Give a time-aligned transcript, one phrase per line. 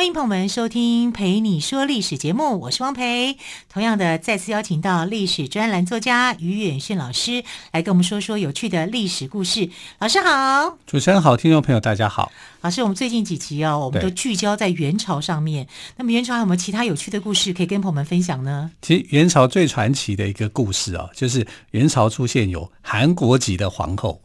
[0.00, 3.36] 欢迎朋友们收听《陪你说历史》节目，我是汪培。
[3.68, 9.68] 同样的，再次邀请到历史专栏作家于远逊老师来跟我们说说有趣的历史故事。
[9.98, 12.32] 老师好，主持人好，听众朋友大家好。
[12.62, 15.68] 老师，我们最近几集哦，我们都聚焦在元朝上面。
[15.98, 18.70] 那么元朝还有没有其他有趣的故事可以跟朋友们分享呢？
[18.80, 24.22] 其实元朝最传奇的一个故事啊，就是元朝出现有韩国籍的皇后。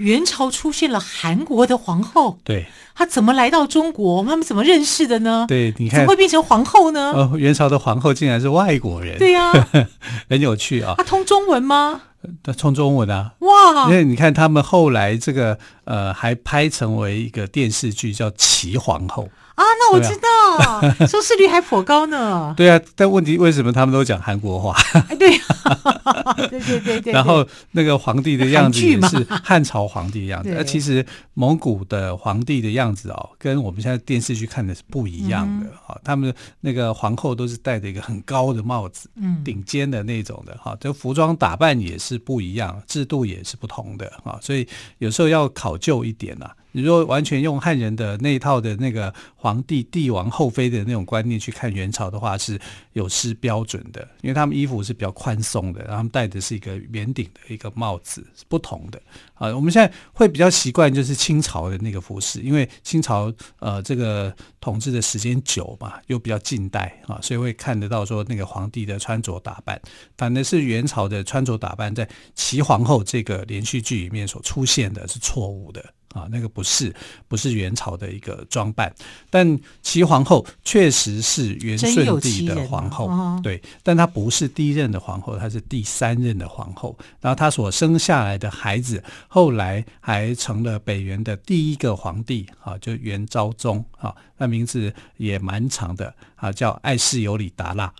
[0.00, 4.24] 元朝出现了韩国的皇后，对，她怎么来到中国？
[4.24, 5.44] 他们怎么认识的呢？
[5.46, 7.12] 对，你看怎么会变成皇后呢？
[7.14, 9.68] 呃，元朝的皇后竟然是外国人，对呀、啊，
[10.30, 10.94] 很有趣啊。
[10.96, 12.00] 她通中文吗？
[12.42, 13.90] 她通中文啊，哇！
[13.90, 19.24] 因为你看他们后来这个呃，还拍成为一个电视剧叫《齐皇后》。
[19.60, 22.54] 啊，那我知道，啊、收视率还颇高呢。
[22.56, 24.74] 对啊，但问题为什么他们都讲韩国话？
[25.10, 25.36] 哎、对、
[26.04, 27.12] 啊，对对对对。
[27.12, 30.50] 然后那个皇帝的样子也是汉朝皇帝的样子。
[30.56, 36.00] 那其实蒙古的皇帝的样子哦，跟我们现在电视剧看的是不一样的哈、嗯。
[36.02, 40.74] 他们那个皇后都是戴着一个很高的帽子，嗯，顶尖的那种的哈。
[40.80, 44.38] 这服装打扮也是不一样，制度也是不同的啊。
[44.40, 44.66] 所以
[44.96, 46.50] 有时候要考究一点啊。
[46.72, 52.58] 你说完全用汉人的那一套的那个皇帝帝王后妃的那种观念去看元朝的话，是
[52.92, 59.00] 有失标准的，因为他们衣服是比较宽松的，然后他们戴的是一个圆顶的一个帽子，是不同的。
[59.34, 69.80] 啊，我们现在会比较习惯就是清朝的那个服饰，因为清朝呃这个统治的时间久嘛，又比较近代啊，所以会看得到说那个皇帝的穿着打扮，
[70.18, 75.82] 反而是元朝的穿着打扮在齐皇后这个连续剧里面所出现的是错误的。
[76.14, 76.94] 啊，那个不是
[77.28, 78.92] 不是元朝的一个装扮，
[79.28, 86.96] 但齐皇后确实是元顺帝的皇后，哦，对，但她不是第一任的皇后，她是第三任的皇后。
[87.20, 97.92] 然后她所生下来的孩子，后来还成了北元的第一个皇帝，啊，就元昭宗，啊，那名字也蛮长的，啊，叫爱世尤里达腊。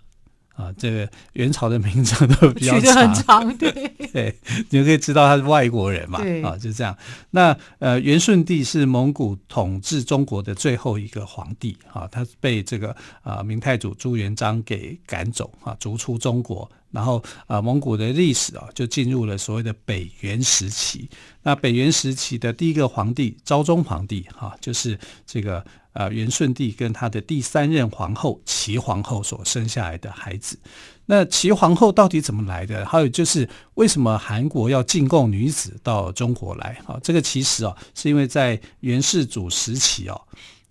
[0.61, 3.71] 啊，这个元朝的名字都比较长，很长，对
[4.13, 4.35] 对，
[4.69, 6.95] 你就可以知道他是外国人嘛，啊，就这样。
[7.31, 12.91] 那呃，元顺帝是蒙古统治中国的最后一个皇帝啊，他被这个
[13.23, 16.69] 啊、呃、明太祖朱元璋给赶走啊，逐出中国。
[16.91, 21.09] 然后啊、蒙古的历史啊，就进入了所谓的北元时期。
[21.41, 30.59] 那北元时期的第一个皇帝昭宗皇帝哈、就是这个呃元顺帝跟他的第三任皇后齐皇后所生下来的孩子。
[31.05, 32.85] 那齐皇后到底怎么来的？
[32.85, 36.77] 还有就是为什么韩国要进贡女子到中国来？
[36.85, 40.21] 啊，这个其实啊，是因为在元世祖时期哦、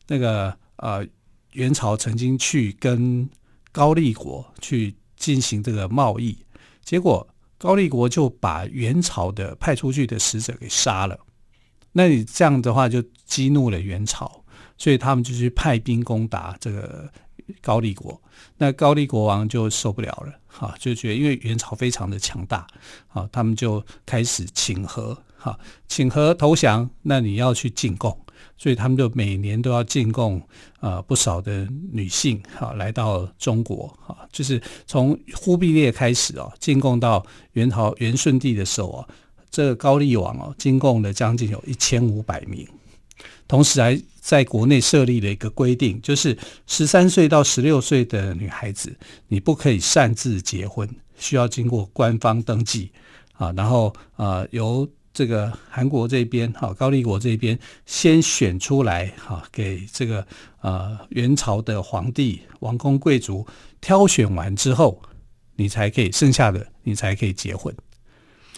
[0.06, 1.04] 那个呃
[1.52, 3.28] 元朝曾经去跟
[3.72, 4.94] 高丽国去。
[5.20, 6.36] 进行这个贸易，
[6.82, 11.16] 结果高丽国就把元朝的派出去的使者给杀了。
[11.92, 14.42] 那你这样的话就激怒了元朝，
[14.78, 17.08] 所以他们就去派兵攻打这个
[17.60, 18.20] 高丽国。
[18.56, 22.66] 那高丽国王就受不了了，哈，就觉得因为元朝非常的强大，
[23.08, 26.88] 啊，他们就开始请和，哈，请和投降。
[27.02, 28.18] 那你要去进贡。
[28.56, 30.40] 所以他们就每年都要进贡、
[30.80, 39.08] 呃、不少的女性哈、来到中国哈、就是从忽必烈开始啊进贡到元朝元顺帝的时候啊，
[39.50, 42.66] 这个高丽王哦进贡了将近有一千五百名，
[43.48, 46.36] 同时还在国内设立了一个规定，就是
[46.66, 48.94] 十三岁到十六岁的女孩子
[49.28, 50.88] 你不可以擅自结婚，
[51.18, 52.90] 需要经过官方登记
[53.34, 54.88] 啊，然后啊由。
[55.12, 60.26] 这个韩国这边哈，高丽国这边先选出来哈，给这个
[60.60, 63.46] 呃元朝的皇帝、王公贵族
[63.80, 65.02] 挑选完之后，
[65.56, 67.74] 你才可以剩下的你才可以结婚。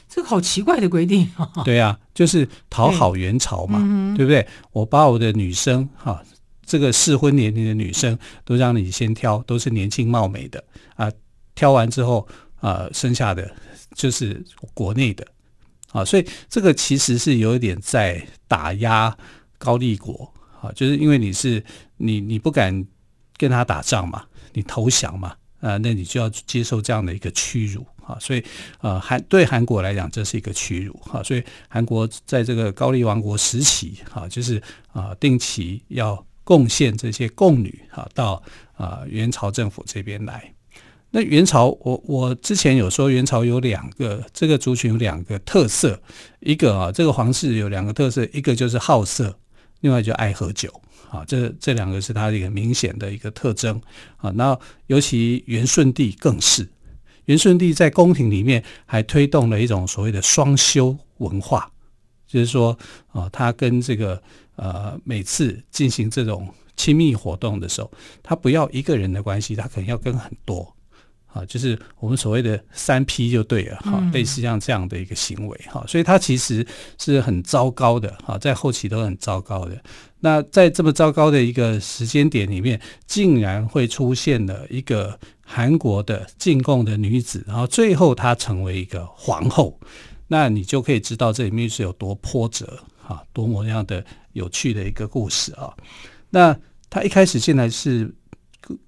[0.08, 1.50] 这个好奇怪的规定啊！
[1.64, 3.78] 对啊，就是讨好元朝嘛，
[4.14, 4.46] 对，对不对？
[4.72, 6.22] 我把我的女生哈，
[6.66, 10.62] 这个适婚年龄的女生都让你先挑，都是年轻貌美的
[10.96, 11.10] 啊，
[11.54, 12.28] 挑完之后
[12.60, 13.50] 啊，剩下的
[13.94, 14.44] 就是
[14.74, 15.26] 国内的。
[15.92, 19.16] 啊，所以这个其实是有一点在打压
[19.58, 21.62] 高丽国啊，就是因为你是
[21.98, 22.84] 你你不敢
[23.36, 24.24] 跟他打仗嘛，
[24.54, 28.42] 你投降嘛，啊，那你就要接受这样的一个屈辱啊，所以
[28.80, 34.60] 呃，韩对韩国来讲这是一个屈辱啊，所以韩国在这个高丽王国时期啊，就是
[34.92, 38.42] 啊定期要贡献这些贡女啊到
[38.74, 40.51] 啊元朝政府这边来。
[41.14, 46.00] 那元朝，我我之前有说元朝有两个这个族群有两个特色，
[46.40, 49.38] 一个啊，这个皇室有两个特色，一个就是好色，
[49.80, 50.72] 另外就爱喝酒
[51.10, 53.78] 啊，这这两个是他的一个明显的一个特征
[54.16, 54.30] 啊。
[54.30, 56.66] 那尤其元顺帝更是，
[57.26, 61.70] 元顺帝在宫廷里面还推动了一种所谓的双修文化，
[62.26, 62.78] 就是说
[63.10, 64.22] 啊，他跟这个
[64.56, 67.90] 呃每次进行这种亲密活动的时候，
[68.22, 70.74] 他不要一个人的关系，他可能要跟很多。
[71.32, 76.66] 啊，就是我们所谓的三 P 就对了，哈，类似像这样的一个行为，哈，所以它其实
[76.98, 79.82] 是很糟糕的，哈，在后期都很糟糕的。
[80.20, 89.80] 那在这么糟糕的一个时间点里面，竟然会出现了一个韩国的进贡的女子，然后最后她成为一个皇后，
[90.28, 95.72] 那你就可以知道这里面是有多波折，哈，多么样的有趣的一个故事啊。
[96.28, 96.54] 那
[96.90, 98.14] 她一开始进来是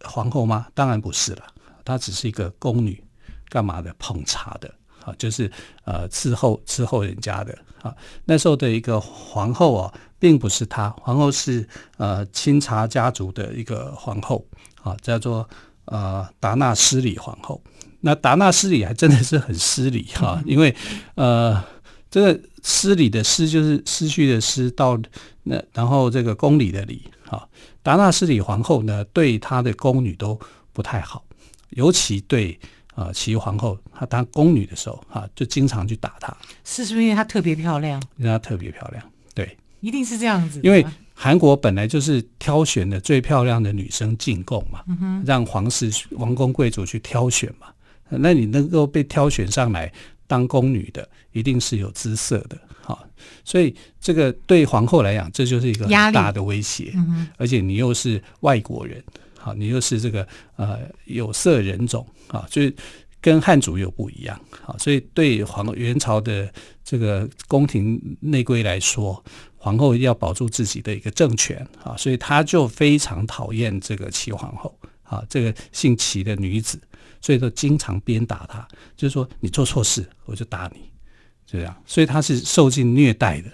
[0.02, 0.66] 皇后吗？
[0.74, 1.42] 当然不是了。
[1.84, 3.02] 她只是一个宫女，
[3.48, 3.94] 干嘛的？
[3.98, 4.72] 捧茶的
[5.04, 5.50] 啊，就是
[5.84, 7.94] 呃伺候伺候人家的啊。
[8.24, 14.46] 那时候的一个皇后啊，并不是她，皇后是呃钦察家族的一个皇后
[14.82, 15.48] 啊，叫做
[15.86, 17.62] 呃达纳失礼皇后。
[18.00, 20.74] 那达纳失礼还真的是很失礼哈，因为
[21.14, 21.62] 呃
[22.10, 25.00] 这个失礼的失就是失去的失，到
[25.42, 27.48] 那然后这个宫里的礼啊，
[27.82, 30.38] 达纳失礼皇后呢，对她的宫女都
[30.72, 31.23] 不太好。
[31.74, 32.58] 尤其对
[32.94, 36.34] 啊，齐豫皇后她当宫女的时候啊，就经常去打她。
[36.64, 38.02] 是是不是因为她特别漂亮？
[38.16, 39.04] 因为她特别漂亮，
[39.34, 40.60] 对，一定是这样子。
[40.62, 44.82] 因为韩国本来就是挑选的最漂亮的女生进贡嘛，
[45.26, 47.66] 让皇室王公贵族去挑选嘛。
[48.08, 49.92] 那你能够被挑选上来
[50.26, 52.96] 当宫女的，一定是有姿色的，哈。
[53.44, 56.92] 所以这个对皇后来讲，这就是一个很大的威胁。
[56.94, 59.02] 嗯，而且你又是外国人。
[59.44, 60.26] 好，你又是这个
[60.56, 62.74] 呃有色人种啊，就是
[63.20, 64.40] 跟汉族又不一样。
[64.62, 66.50] 好，所以对皇元朝的
[66.82, 69.22] 这个宫廷内规来说，
[69.58, 76.80] 皇后要保住自己的一个政权啊，所以他就非常讨厌这个齐皇后啊，这个姓齐的女子，
[77.20, 80.80] 所以都经常鞭打她，就是说你做错事我就打你，
[81.44, 83.50] 就这样，所以他是受尽虐待的。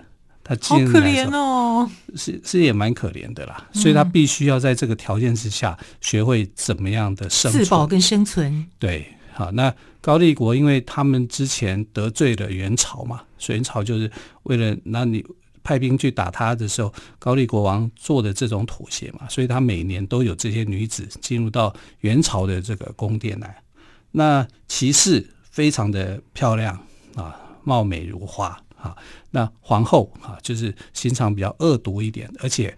[0.60, 8.66] 好可怜哦，是是也蛮可怜的啦，嗯，所以他必须要在这个条件之下学会怎么样的生存，自保跟生存。
[8.78, 14.10] 对，好，那高丽国因为他们之前得罪了元朝嘛，所以元朝就是
[14.42, 15.24] 为了那你
[15.62, 23.62] 派兵去打他的时候，高丽国王做的这种妥协嘛，所以他每年都有这些女子进入到元朝的这个宫殿来。
[24.10, 26.76] 那骑士非常的漂亮
[27.14, 28.60] 啊，貌美如花。
[28.80, 28.96] 啊，
[29.30, 32.76] 那皇后啊，就是心肠比较恶毒一点，而且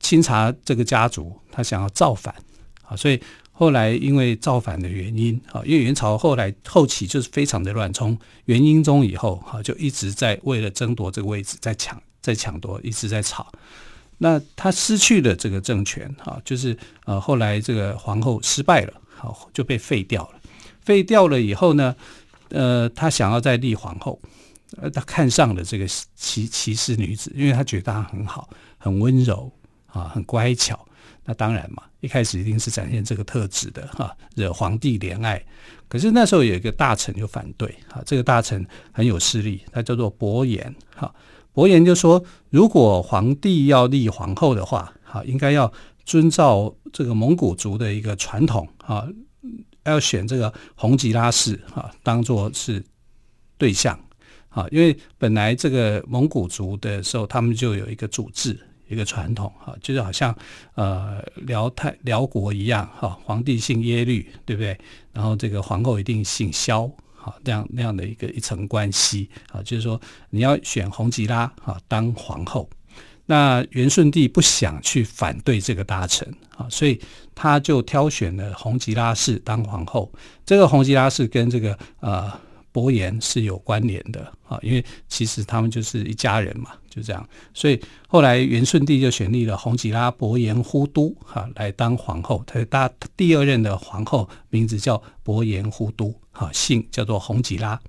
[0.00, 2.34] 清查这个家族他想要造反
[2.82, 3.20] 啊，所以
[3.50, 13.50] 后来因为造反的原因啊，因为元朝后来后期就是非常的乱，从元英宗以后哈，就一直在为了争夺这个位置在抢，在抢夺，一直在吵。
[14.18, 20.40] 那他失去了这个政权哈，就是呃后来这个皇后失败了，好就被废掉了。
[20.82, 21.96] 废掉了以后呢，
[22.50, 24.20] 呃，他想要再立皇后。
[24.76, 29.50] 呃，他看上了这个齐齐氏女子，因为他觉得她很好，很温柔
[29.86, 30.86] 啊，很乖巧。
[31.24, 35.42] 那当然嘛，一开始一定是展现这个特质的哈、惹皇帝怜爱。
[35.88, 41.14] 可是那时候有一个大臣就反对啊，这个大臣很有势力，他叫做伯颜哈。
[41.52, 45.72] 伯颜就说，如果皇帝要立皇后的话，哈、啊，应该要
[46.04, 49.06] 遵照这个蒙古族的一个传统啊，
[49.84, 52.84] 要选这个洪吉拉氏啊，当做是
[53.56, 53.98] 对象。
[54.54, 58.56] 啊，因为本来这个蒙古族的时候，他们就有一个祖制，
[58.88, 60.32] 一个传统，哈，就是好像
[60.76, 64.78] 呃辽太辽国一样，哈，皇帝姓耶律，对不对？
[65.12, 72.70] 然后这个皇后一定姓萧，哈，这样那样的一个一层关系，啊，就是说你要选洪吉拉啊当皇后，
[73.26, 77.00] 那元顺帝不想去反对这个大臣，啊，所以
[77.34, 80.12] 他就挑选了洪吉拉氏当皇后。
[80.46, 82.32] 这个洪吉拉氏跟这个呃。
[82.74, 87.24] 伯颜是有关联的啊，因为其实他们就是一家人嘛，就这样。
[87.54, 97.80] 所以后来元顺帝就选立了洪吉拉伯颜忽都哈来当皇后，他大第二任的皇后名字叫伯颜忽都哈，姓叫做洪吉拉。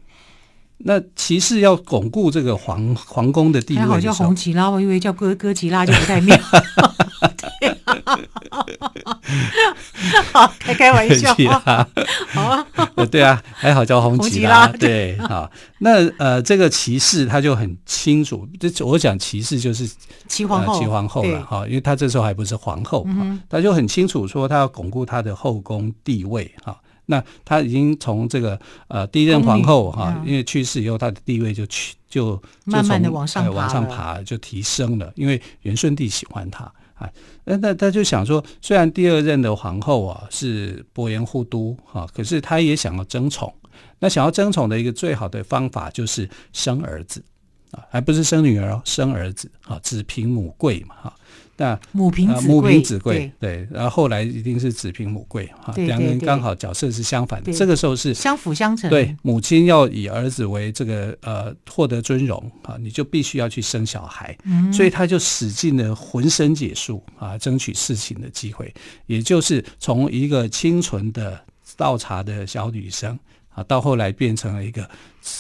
[0.77, 6.38] 那其实要巩固这个皇皇宫的地位，还好叫洪吉拉，我以为叫哥哥吉拉就不太妙。
[10.32, 11.34] 好，开开玩笑。
[11.66, 11.88] 啊！
[12.34, 12.66] 好啊，
[13.10, 15.50] 对啊，还好叫红吉拉，对，好。
[15.80, 19.90] 那呃，这个骑士他就很清楚，这我讲骑士就是
[20.28, 23.06] 齐皇后，齐皇后了哈，因为他这时候还不是皇后，
[23.50, 35.12] 他就很清楚说他要巩固他的后宫地位哈，那他已经从这个呃第一任皇后哈，因为去世以后，他的地位就去就慢慢的往上往上爬，就提升了。
[35.16, 37.10] 因为元顺帝喜欢他啊，
[37.44, 43.54] 那那他就想说，虽然第二任的皇后啊是伯颜护都哈，可是他也想要争宠。
[44.00, 47.24] 那想要争宠的一个最好的方法就是生儿子
[47.72, 51.14] 啊，还不是生女儿哦，生儿子啊，子凭母贵嘛哈。
[51.58, 58.90] 那母凭子贵，母凭子贵，对，然后后来一定是子凭母贵哈，两个人刚好角色是相反的，这个时候是相辅相成。
[58.90, 68.74] 对，母亲要以儿子为这个呃获得尊荣啊，你就必须要去生小孩，嗯，所以他就使尽了浑身解数啊，争取事情的机会，
[69.06, 71.40] 也就是从一个清纯的
[71.78, 74.90] 倒茶的小女生啊，到后来变成了一个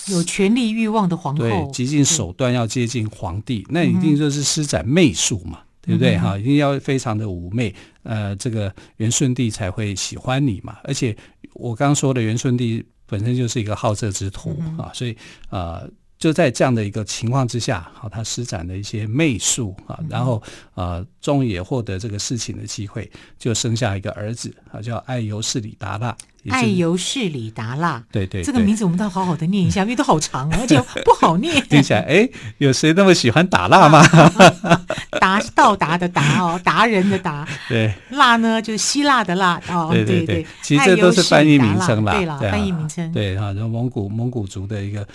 [0.07, 5.59] 有权力欲望的皇后，对，极尽手段要接近皇帝，那一定就是施展媚术嘛。
[5.85, 6.37] 对不对哈？
[6.37, 7.73] 一定要非常的妩媚，
[8.03, 10.77] 呃，这个元顺帝才会喜欢你嘛。
[10.83, 11.15] 而且
[11.53, 15.15] 我刚刚说的元顺帝本身就是一个好色之徒啊，所以
[15.49, 15.89] 呃。
[16.17, 20.41] 就在这样的一个情况之下，好，他施展了一些媚术啊，然后
[20.73, 26.15] 呃，终于也获得这个事情的机会，就生下一个儿子啊，叫爱由氏里达腊。
[26.47, 31.61] 爱由氏里达腊，对对，这个名字我们都要好好的念一下， 因为都好长，而且不好念。
[31.67, 34.01] 听起来，哎，有谁那么喜欢打蜡吗？
[35.25, 37.47] 达是到达的达哦， 达人的达。
[37.67, 39.89] 对，辣呢就是希腊的辣哦。
[39.91, 42.13] 对对对，其实这都是翻译名称啦。
[42.13, 43.11] 对啦，翻译名称。
[43.11, 45.05] 对哈，然后蒙古蒙古族的一个。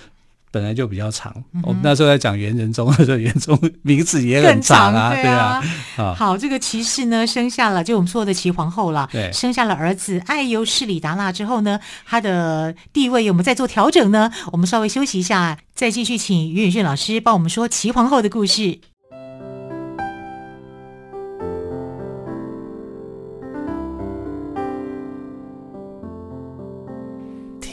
[0.53, 5.63] 本来就比较长，嗯、我们那时候在讲元仁宗的时候，元宗 名字也很长啊，对啊。
[5.95, 14.29] 对啊好，这个骑士呢，生下了就我们说的齐皇后了，对，生下了儿子爱由士里达腊之后呢，他的地位有没有在做调整呢？
[14.51, 18.81] 我们稍微休息一下，再继续请于远炫老师帮我们说齐皇后的故事。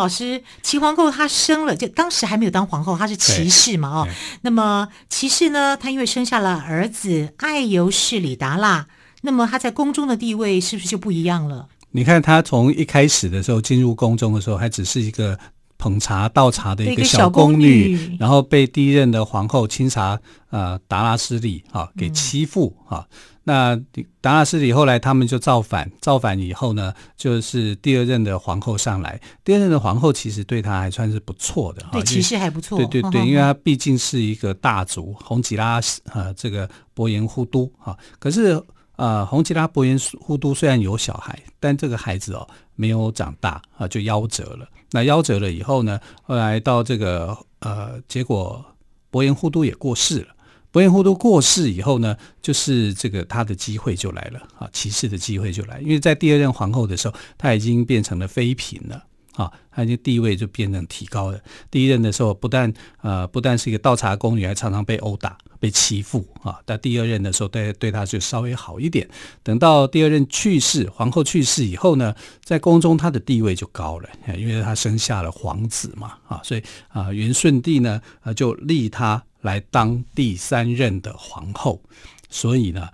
[0.00, 4.08] 老师，齐皇后她生了，就当时还没有当皇后，她是齐氏嘛，哦。
[4.40, 8.86] 那么齐氏呢，她因为生下了儿子爱由氏李达腊，
[9.20, 11.68] 那么她在宫中的地位是不是就不一样了？
[11.90, 15.38] 你看，她从一开始的时候进入宫中的时候，还只是一个
[15.76, 20.18] 捧茶倒茶的一个小宫女，然后被第一任的皇后清茶
[20.50, 23.04] 呃达拉斯利啊给欺负啊。
[23.10, 23.74] 嗯那
[24.20, 29.20] 达拉斯里，后来他们就造反，造反以后呢，就是第二任的皇后上来。
[29.42, 32.76] 第二任的皇后其实对他还算是不错的，对，其实还不错。
[32.76, 35.80] 对对对，因为他毕竟是一个大族，红吉拉
[36.12, 37.96] 呃这个伯颜忽都哈。
[38.18, 38.62] 可是
[38.96, 44.68] 呃，红吉拉伯颜忽都虽然有小孩，但这个孩子哦没有长大啊，就夭折了。
[44.90, 48.62] 那夭折了以后呢，后来到这个呃，结果
[49.10, 50.28] 伯颜忽都也过世了。
[50.72, 61.40] 伯颜护都过世以后呢，就是这个他的机会就来了啊，齐氏的机会就来，因为在第二任皇后的时候，他已经变成了妃嫔了啊，他就地位就变成提高了。
[61.70, 62.72] 第一任的时候，不但
[63.02, 66.60] 呃不但是一个倒茶宫女，还常常被殴打、被欺负啊。
[66.64, 69.08] 但第二任的时候，对对他就稍微好一点。
[69.42, 79.24] 等到第二任去世，皇后去世以后呢，在宫中他的地位就高了，因为他生下了皇子嘛啊，所以啊元顺帝呢啊就立他。
[79.42, 81.80] 来当第三任的皇后，
[82.28, 82.88] 所以呢，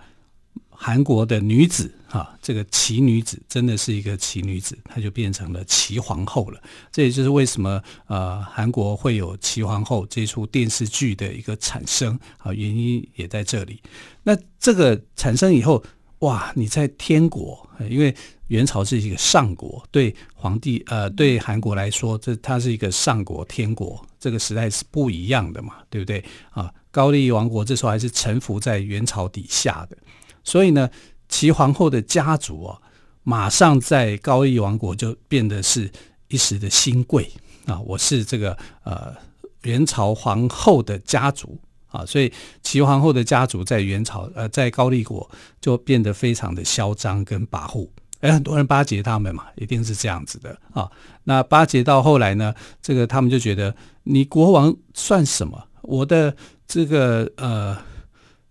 [0.69, 6.61] 韩国的女子啊，这个奇女子真的是一个奇女子，她就变成了齐皇后了。
[6.91, 13.81] 这也就是为什么呃，韩国会有齐皇后这出电视剧的一个产生啊，原因也在这里。
[14.23, 15.83] 那这个产生以后，
[16.19, 18.15] 哇，你在天国，因为
[18.47, 24.03] 元朝是一个上国，对皇帝呃，对韩国来说，这它是一个上国天国。
[24.27, 26.69] 这个时代是不一样的嘛，对不对啊？
[26.91, 29.95] 高丽王国这时候还是臣服在元朝底下的，
[30.43, 30.89] 所以呢，
[31.29, 32.77] 齐皇后的家族啊，
[33.23, 35.89] 马上在高丽王国就变得是
[36.27, 37.31] 一时的新贵
[37.67, 37.79] 啊。
[37.79, 39.15] 我是这个呃
[39.61, 41.57] 元朝皇后的家族
[41.87, 42.29] 啊，所以
[42.61, 45.29] 齐皇后的家族在元朝呃在高丽国
[45.61, 47.87] 就变得非常的嚣张跟跋扈
[48.19, 50.89] 哎，很多人巴结他们嘛，一定是这样子的啊。
[51.25, 53.75] 那巴结到后来呢，这个他们就觉得
[54.09, 55.67] 你国王算什么？
[55.81, 56.35] 我的
[56.65, 57.77] 这个呃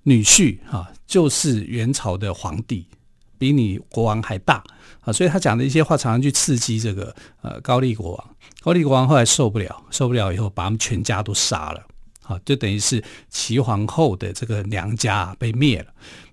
[0.03, 2.87] 女婿啊，就是元朝的皇帝，
[3.39, 4.63] 比你国王还大
[5.01, 5.13] 啊。
[5.13, 8.31] 所以他讲的一些话，常常去刺激这个呃高丽国王。
[8.61, 11.83] 高丽国王后来受不了，受不了以后，把他们全家都杀了。
[12.23, 15.87] 啊，就等于是齐皇后的这个娘家被灭了。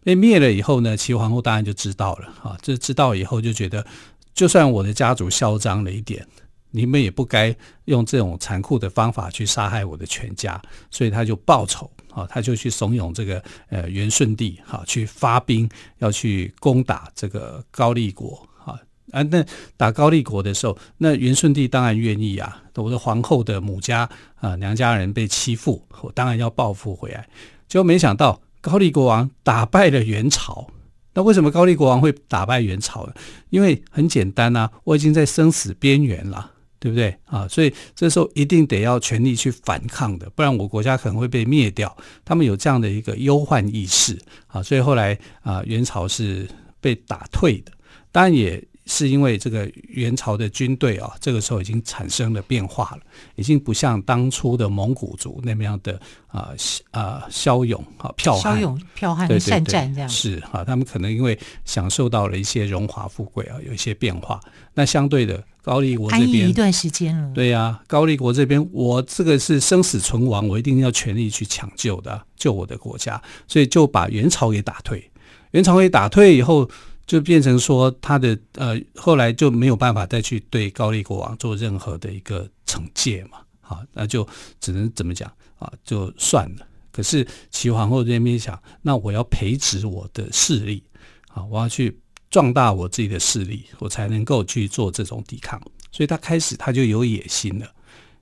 [0.04, 2.28] 被灭了以后呢，齐皇后当然就知道了。
[2.42, 3.86] 啊，这知道以后就觉得，
[4.34, 6.26] 就算我的家族嚣张了一点，
[6.74, 10.62] 你们也不该用这种残酷的方法去杀害我的全家。
[10.92, 11.90] 所以他就报仇。
[12.14, 18.48] 啊，他就去怂恿这个呃元顺帝哈，去发兵要去攻打这个高丽国。
[18.64, 18.78] 啊，
[19.24, 19.44] 那
[19.76, 22.62] 打高丽国的时候，那元顺帝当然愿意啊。
[22.76, 27.28] 我的皇后的母家啊，娘家人被欺负，我当然要报复回来。
[27.68, 30.68] 结果没想到高丽国王打败了元朝。
[31.16, 33.14] 那为什么高丽国王会打败元朝呢？
[33.50, 36.52] 因为很简单啊，我已经在生死边缘了，
[36.84, 37.48] 对不对啊？
[37.48, 41.96] 所以这时候一定得要全力去反抗的，不然我国家可能会被灭掉。
[42.26, 46.46] 他们有这样的一个忧患意识啊，所以后来啊，元朝是
[46.82, 47.72] 被打退的，
[48.12, 48.62] 当然也。
[48.86, 53.00] 是因为这个元朝的军队啊，这个时候已经产生了变化了，
[53.36, 55.98] 已经不像当初的蒙古族那么样的
[56.28, 56.52] 啊
[56.92, 64.38] 啊骁勇啊剽悍，骁勇剽悍善战这样是啊，他们可能因为享受到了一些荣华富贵啊，有一些变化。
[64.74, 75.10] 那相对的高丽国这边一段时间了，对呀、啊，高丽国这边我这个是生死存亡，我一定要全力去抢救的，救我的国家，所以就把元朝给打退。
[75.52, 76.70] 元朝给打退以后。
[77.06, 84.26] 就变成说，他的呃后来就没有办法再去对高丽国王做任何的一个惩戒嘛，好，那就
[84.62, 85.30] 只能怎么讲
[85.60, 86.66] 啊，就算了。
[86.94, 90.82] 可是齐皇后这边想，那我要培植我的势力
[91.28, 92.00] 啊，我要去
[92.34, 95.62] 壮大我自己的势力，我才能够去做这种抵抗。
[95.92, 97.68] 所以他开始他就有野心了。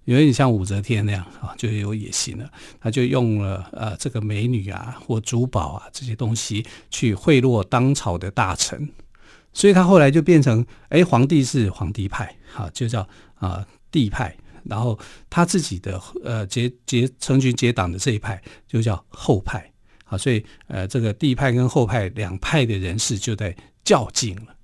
[0.03, 2.51] 有点像武则天那样啊，就有野心了。
[2.81, 8.89] 他就用了呃这个美女啊或珠宝啊这些东西去贿赂当朝的大臣，
[9.53, 19.71] 所以他后来就变成哎皇帝是皇帝派，哈就叫啊帝派，然后他自己的呃结结成群结党的这一派就叫后派，
[20.03, 23.55] 好，所以呃这个帝派跟后派两派的人士就在
[23.91, 24.55] 较劲了。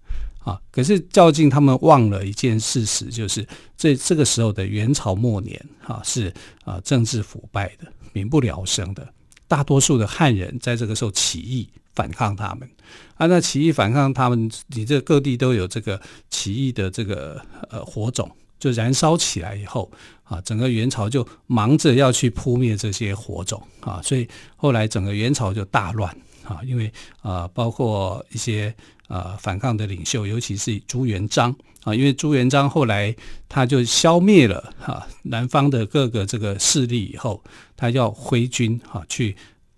[0.47, 0.57] 啊！
[0.71, 9.05] 可是较劲，他们忘了一件事实，就是这这个时候的元朝末年，啊、是啊政治腐败的，民不聊生的。
[9.49, 12.69] 大多数的汉人在这个时候起义反抗他们，
[13.15, 19.91] 啊，那起义反抗他们，你这各地都有这个起义的这个呃火种，就燃烧起来以后，
[20.23, 26.09] 啊，整个元朝就忙着要去扑灭这些火种啊，所以后来整个元朝就大乱
[26.45, 26.89] 啊，因为
[27.21, 28.73] 啊，包括一些。
[29.07, 33.15] 呃，反抗的领袖，尤其是朱元璋啊，因为朱元璋后来
[33.47, 37.41] 他就消灭了哈、南方的各个这个势力以后，
[37.77, 39.33] 他要挥军哈、去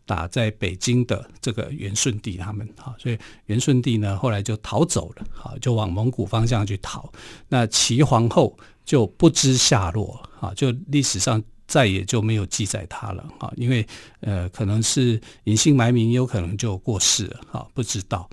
[0.07, 7.11] 打在北京的这个元顺帝他们哈、啊，所以元顺帝呢后来就逃走了哈、就往蒙古方向去逃。
[7.47, 13.85] 那齐皇后就不知下落、啊，就历史上再也就没有记载他了哈、因为
[14.21, 18.27] 呃可能是隐姓埋名，有可能就过世了哈、不知道。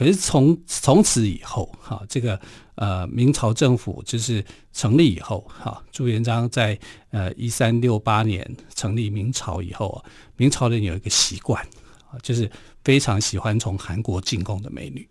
[0.00, 2.40] 可是从从此以后，哈，这个
[2.76, 6.78] 呃明朝政府就是成立以后，哈，朱元璋在
[7.10, 11.62] 呃一三六八年成立明朝以后啊，明朝人有一个习惯
[12.10, 12.50] 啊，就是
[12.82, 15.06] 非常喜欢从韩国进贡的美女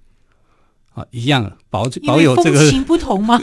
[0.95, 3.39] 啊，一样保保有这个风情不同吗？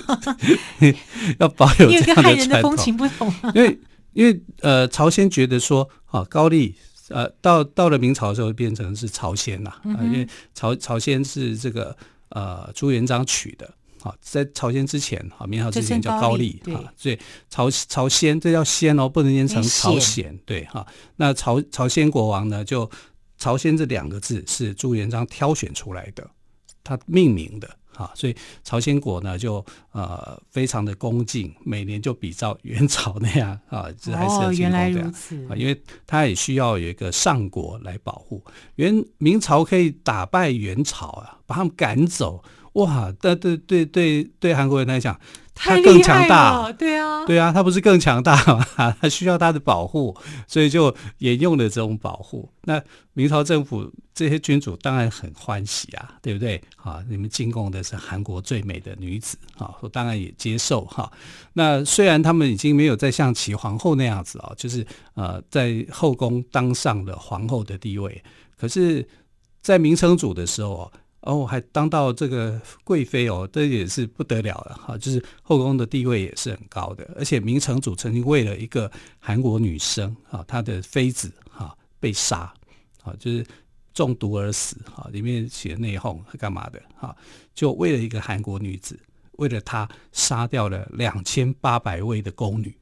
[1.38, 3.78] 要保有这样的传统，因为跟汉人的风情不同，因为
[4.14, 6.74] 因为呃朝鲜觉得说啊高丽。
[7.08, 11.96] 呃，到到了明朝的时候，变成是朝鲜呐、啊嗯，因为朝朝鲜是这个
[12.30, 20.86] 呃朱元璋取的，啊，在朝鲜之前，啊，明朝之前叫高丽，啊，所以朝朝鲜这叫鲜哦，不能念成朝鲜，对哈。
[21.16, 22.90] 那朝朝鲜国王呢，就
[23.38, 26.28] 朝鲜这两个字是朱元璋挑选出来的，
[26.82, 27.68] 他命名的。
[27.96, 34.70] 啊，所以朝鲜国呢就呃非常的恭敬，每年就比照元 朝那样啊，这还是有进贡这样。
[34.70, 38.44] 哦，原来如此啊，因为他也需要有一个上国来保护。
[38.76, 42.42] 元明朝可以打败元朝啊，把他们赶走，
[42.76, 43.12] 哇！
[43.20, 45.18] 对对对对对，韩国人来讲。
[45.58, 48.62] 他更强大，对啊，对啊，他不是更强大吗？
[49.00, 50.14] 他需要他的保护，
[50.46, 52.46] 所以就沿用了这种保护。
[52.64, 52.78] 那
[53.14, 56.62] 明朝政府这些君主当然很欢喜啊，对不对？
[56.76, 61.10] 啊，你们进贡的是韩国最美的女子啊，我当然也接受哈。
[61.54, 68.22] 那虽然他们已经没有再像齐皇后那样子啊，就是呃在后宫当上了皇后的地位，
[68.58, 69.08] 可是，
[69.62, 70.92] 在明成祖的时候
[71.26, 82.54] 哦，还当到这个贵妃哦，这也是不得了了哈，就是后宫的地位也是很高的，而且明成祖曾经为了一个韩国女生啊，她的妃子哈被杀
[83.02, 83.44] 啊，就是
[83.92, 87.14] 中毒而死哈，里面写内讧是干嘛的哈，
[87.54, 88.96] 就为了一个韩国女子，
[89.32, 92.72] 为了她杀掉了两千八百位的宫女，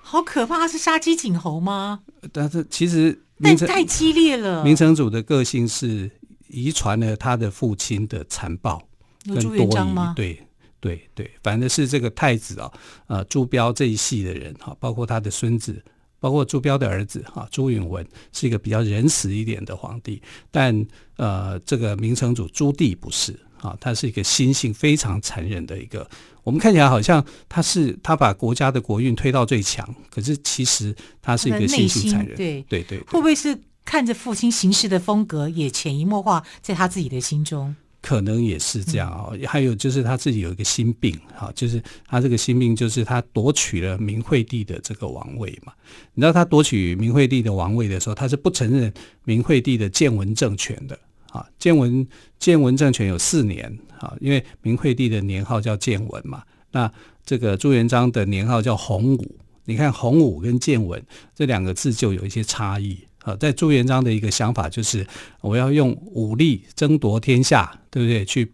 [0.00, 0.66] 好可怕！
[0.66, 2.00] 是杀鸡儆猴吗？
[2.32, 4.64] 但是其实但太激烈了。
[4.64, 6.10] 明成祖的个性是。
[6.48, 8.82] 遗传了他的父亲的残暴
[9.24, 10.40] 跟多疑，对
[10.80, 12.70] 对对，反正是这个太子啊，
[13.06, 15.82] 呃，朱标这一系的人哈，包括他的孙子，
[16.20, 26.06] 包括朱标的儿子哈，朱允炆是一个比较仁慈一点的皇帝，但呃，这个明成祖朱棣不是啊，他是一个心性非常残忍的一个，
[26.42, 33.58] 我们看起来好像他是他把国家的国运推到最强，可是其实他是一个心性残忍，对对对，会不会是？
[33.84, 37.74] 看着父亲行事的风格，也潜移默化在他自己的心中。
[38.00, 39.38] 可能也是这样啊、哦。
[39.46, 45.72] 还有就是他自己有一个心病，哈，就是他这个心病，就是他夺取了明惠帝的这个王位嘛。
[46.12, 48.92] 你知道他夺取明惠帝的王位的时候，他是不承认
[49.24, 50.98] 明惠帝的建文政权的
[51.30, 51.46] 啊。
[51.58, 52.06] 建文
[52.38, 56.42] 建文政权有四年啊，因为明惠帝的年号叫建文嘛。
[56.72, 56.92] 那
[57.24, 59.36] 这个朱元璋的年号叫洪武。
[59.64, 61.02] 你看洪武跟建文
[61.34, 62.98] 这两个字就有一些差异。
[63.24, 65.06] 呃，在朱元璋的一个想法就是，
[65.40, 68.24] 我要用武力争夺天下，对不对？
[68.24, 68.52] 去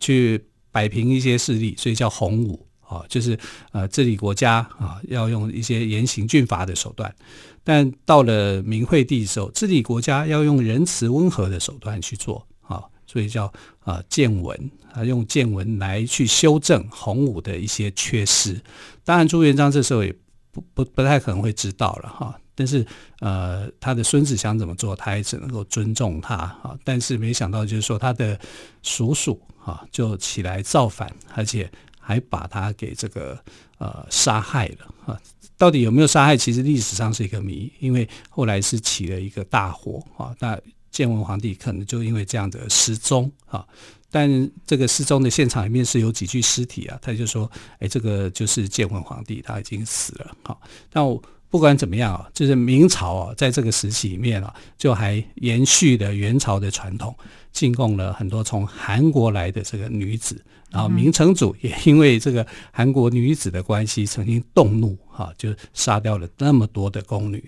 [0.00, 3.38] 去摆平一些势力，所以叫洪武啊，就是
[3.70, 7.14] 呃治理国家啊，要用一些严刑峻法的手段。
[7.62, 18.60] 但到了明惠帝时候，治理国家要用仁慈温和的手段去做啊，所以叫啊建文啊，用建文来去修正洪武的一些缺失。
[19.04, 20.12] 当然，朱元璋这时候也
[20.50, 22.40] 不不不太可能会知道了哈。
[22.60, 22.86] 但是，
[23.20, 26.78] 呃，他的孙子想怎么做，他也只能够尊重他啊。
[26.84, 28.38] 但是没想到，就是说他的
[28.82, 33.42] 叔叔啊，就起来造反，而且还把他给这个
[33.78, 35.18] 呃杀害了啊。
[35.56, 36.36] 到底有没有杀害？
[36.36, 40.36] 其实历史上是一个谜，因为后来是起了一个大火啊。
[40.38, 43.66] 那建文皇帝可能就因为这样的失踪啊。
[44.10, 50.60] 但这个失踪的现场里面是有几具尸体啊，他就说：“哎，这个就是建文皇帝，他已经死了。”好，
[50.92, 51.00] 那。
[51.50, 57.14] 不管怎么样啊，就是明朝啊，在这个时期里面啊，就还延续了元朝的传统，
[57.52, 60.42] 进贡了很多从韩国来的这个女子。
[60.70, 67.42] 然后明成祖也因为这个韩国女子的关系，曾经动怒哈，就杀掉了那么多的宫女。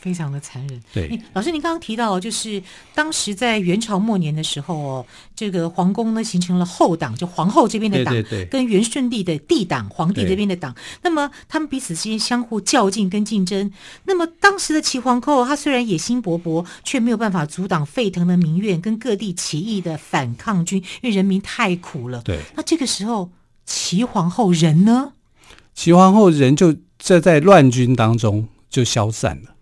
[0.00, 0.80] 非常的残忍。
[0.94, 2.62] 对，老师，您刚刚提到，就是
[2.94, 10.74] 当时在元朝末年的时候哦，这个皇宫呢形成了后党，就皇后这边的党，对对对，跟元顺帝的帝党，皇帝这边的党。
[11.02, 13.70] 那么他们彼此之间相互较劲跟竞争。
[14.04, 22.22] 那么当时的齐皇后，她虽然野心勃勃，却没有办法阻挡沸腾的民怨跟各地起义的反抗军，因为人民太苦了。
[22.22, 22.38] 对。
[22.54, 23.30] 那这个时候，
[23.66, 25.12] 齐皇后人呢？
[25.74, 29.54] 齐皇后人就这在乱军当中就消散了。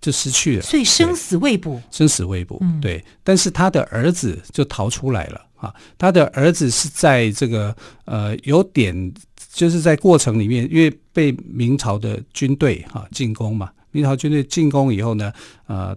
[0.00, 2.60] 就失去了，所以生死未卜，生死未卜。
[2.80, 5.74] 对，但是他的儿子就逃出来了啊！
[5.98, 9.12] 他的儿子是在这个呃有点，
[9.52, 15.30] 就是在过程里面，因为被明朝的军队哈进攻嘛，明朝军队进攻以后呢，
[15.66, 15.94] 呃，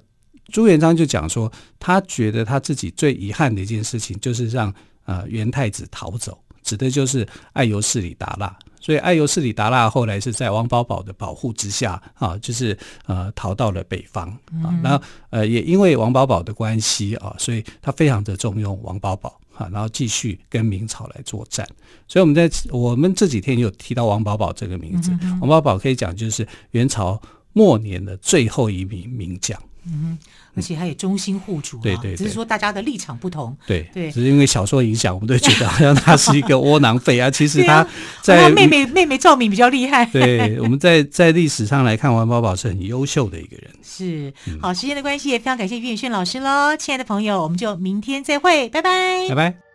[0.51, 4.73] 朱元璋就讲说，他觉得他自己最遗憾的一件事情，就是让
[5.05, 8.53] 呃元太子逃走，指的就是爱由氏李达腊。
[8.83, 14.27] 所以爱由斯里达腊后来是在王保保的保护之下啊，就是呃逃到了北方
[14.61, 14.75] 啊。
[14.83, 21.65] 然后呃也因为王保保的关系啊，所以他非常的重用王保保啊，然后继续跟明朝来作战。
[22.09, 25.11] 所以我们在我们这几天有提到王保保这个名字。
[25.39, 27.19] 王保保可以讲就是元朝
[27.53, 29.57] 末年的最后一名名将。
[29.85, 30.17] 嗯，
[30.55, 37.29] 而且还有忠心护主，对对，只是说大家的立场不同，对对，只是因为小说影响，我们都觉得好像他是一个窝囊废啊。
[37.31, 37.85] 其实他
[38.21, 40.05] 在妹妹妹妹赵敏比较厉害。
[40.05, 43.69] 对，我们在在历史上来看，王宝宝是很优秀的一个人。
[43.83, 49.72] 是，好，时间的关系也非常感谢于远炫老师喽，亲爱的朋友，我们就明天再会，拜拜，拜拜。